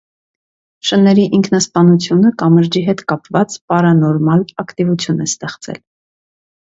[0.89, 5.83] Շների ինքնասպանությունը կամրջի հետ կապված պարանորմալ ակտիվություն է ստեղծել։